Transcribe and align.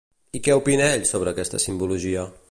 I 0.37 0.39
què 0.47 0.55
opina 0.61 0.87
ell 0.95 1.05
sobre 1.11 1.33
aquesta 1.35 1.61
simbologia? 1.67 2.25